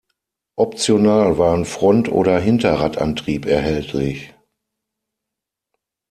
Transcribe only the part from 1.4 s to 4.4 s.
Front- oder Hinterradantrieb erhältlich.